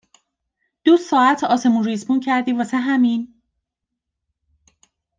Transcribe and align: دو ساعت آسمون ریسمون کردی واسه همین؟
دو 0.83 0.97
ساعت 0.97 1.43
آسمون 1.43 1.83
ریسمون 1.83 2.19
کردی 2.19 2.51
واسه 2.53 2.77
همین؟ 2.77 3.41